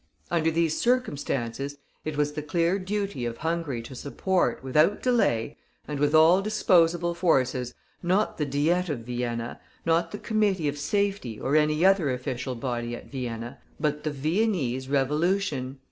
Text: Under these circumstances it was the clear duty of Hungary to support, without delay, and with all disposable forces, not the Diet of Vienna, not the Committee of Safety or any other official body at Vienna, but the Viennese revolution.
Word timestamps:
Under 0.31 0.49
these 0.49 0.75
circumstances 0.81 1.77
it 2.03 2.17
was 2.17 2.31
the 2.31 2.41
clear 2.41 2.79
duty 2.79 3.23
of 3.23 3.37
Hungary 3.37 3.83
to 3.83 3.93
support, 3.93 4.63
without 4.63 5.03
delay, 5.03 5.57
and 5.87 5.99
with 5.99 6.15
all 6.15 6.41
disposable 6.41 7.13
forces, 7.13 7.75
not 8.01 8.39
the 8.39 8.45
Diet 8.47 8.89
of 8.89 9.01
Vienna, 9.01 9.59
not 9.85 10.09
the 10.09 10.17
Committee 10.17 10.67
of 10.67 10.79
Safety 10.79 11.39
or 11.39 11.55
any 11.55 11.85
other 11.85 12.09
official 12.11 12.55
body 12.55 12.95
at 12.95 13.11
Vienna, 13.11 13.59
but 13.79 14.03
the 14.03 14.09
Viennese 14.09 14.87
revolution. 14.89 15.77